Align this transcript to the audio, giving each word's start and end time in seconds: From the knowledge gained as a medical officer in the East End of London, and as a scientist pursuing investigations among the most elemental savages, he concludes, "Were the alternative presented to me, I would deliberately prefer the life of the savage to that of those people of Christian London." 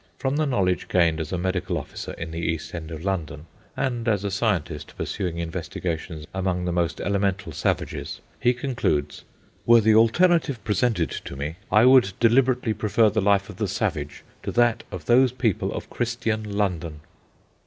From 0.17 0.35
the 0.37 0.47
knowledge 0.47 0.87
gained 0.87 1.19
as 1.19 1.31
a 1.31 1.37
medical 1.37 1.77
officer 1.77 2.13
in 2.13 2.31
the 2.31 2.39
East 2.39 2.73
End 2.73 2.89
of 2.89 3.05
London, 3.05 3.45
and 3.77 4.07
as 4.07 4.23
a 4.23 4.31
scientist 4.31 4.97
pursuing 4.97 5.37
investigations 5.37 6.25
among 6.33 6.65
the 6.65 6.71
most 6.71 6.99
elemental 6.99 7.51
savages, 7.51 8.19
he 8.39 8.51
concludes, 8.51 9.23
"Were 9.63 9.79
the 9.79 9.93
alternative 9.93 10.57
presented 10.63 11.11
to 11.11 11.35
me, 11.35 11.57
I 11.71 11.85
would 11.85 12.13
deliberately 12.19 12.73
prefer 12.73 13.11
the 13.11 13.21
life 13.21 13.47
of 13.47 13.57
the 13.57 13.67
savage 13.67 14.23
to 14.41 14.51
that 14.53 14.81
of 14.91 15.05
those 15.05 15.31
people 15.31 15.71
of 15.71 15.91
Christian 15.91 16.51
London." 16.57 17.01